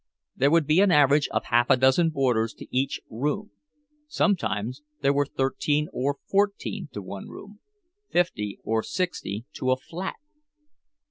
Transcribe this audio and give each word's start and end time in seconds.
There 0.35 0.49
would 0.49 0.65
be 0.65 0.79
an 0.79 0.89
average 0.89 1.27
of 1.27 1.43
half 1.45 1.69
a 1.69 1.77
dozen 1.77 2.09
boarders 2.09 2.55
to 2.55 2.75
each 2.75 3.01
room—sometimes 3.11 4.81
there 5.01 5.13
were 5.13 5.27
thirteen 5.27 5.89
or 5.93 6.17
fourteen 6.27 6.89
to 6.93 7.03
one 7.03 7.27
room, 7.27 7.59
fifty 8.09 8.57
or 8.63 8.81
sixty 8.81 9.45
to 9.53 9.69
a 9.69 9.77
flat. 9.77 10.15